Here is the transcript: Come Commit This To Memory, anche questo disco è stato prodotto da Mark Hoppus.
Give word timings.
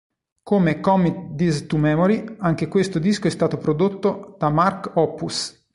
Come 0.41 0.79
Commit 0.79 1.35
This 1.37 1.67
To 1.67 1.77
Memory, 1.77 2.37
anche 2.39 2.67
questo 2.67 2.97
disco 2.97 3.27
è 3.27 3.29
stato 3.29 3.59
prodotto 3.59 4.35
da 4.39 4.49
Mark 4.49 4.93
Hoppus. 4.95 5.67